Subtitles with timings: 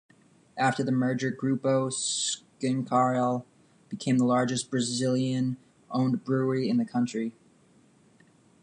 [0.57, 3.45] After the merger, Grupo Schincariol
[3.87, 7.33] became the largest Brazilian-owned brewery in the country.